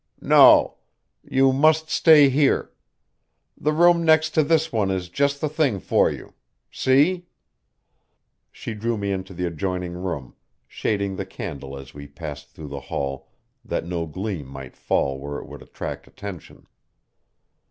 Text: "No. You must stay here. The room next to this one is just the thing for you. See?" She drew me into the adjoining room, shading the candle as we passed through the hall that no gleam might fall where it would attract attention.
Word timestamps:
"No. 0.23 0.77
You 1.23 1.53
must 1.53 1.87
stay 1.91 2.27
here. 2.29 2.71
The 3.55 3.71
room 3.71 4.03
next 4.03 4.31
to 4.31 4.41
this 4.41 4.71
one 4.71 4.89
is 4.89 5.09
just 5.09 5.39
the 5.39 5.47
thing 5.47 5.79
for 5.79 6.09
you. 6.09 6.33
See?" 6.71 7.27
She 8.51 8.73
drew 8.73 8.97
me 8.97 9.11
into 9.11 9.35
the 9.35 9.45
adjoining 9.45 9.93
room, 9.93 10.33
shading 10.67 11.17
the 11.17 11.25
candle 11.27 11.77
as 11.77 11.93
we 11.93 12.07
passed 12.07 12.49
through 12.49 12.69
the 12.69 12.79
hall 12.89 13.27
that 13.63 13.85
no 13.85 14.07
gleam 14.07 14.47
might 14.47 14.75
fall 14.75 15.19
where 15.19 15.37
it 15.37 15.45
would 15.47 15.61
attract 15.61 16.07
attention. 16.07 16.65